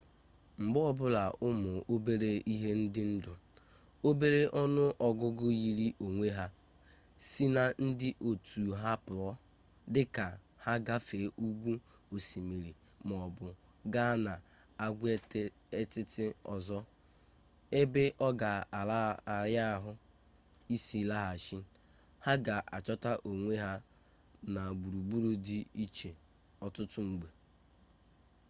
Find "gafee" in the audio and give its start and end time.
10.87-11.27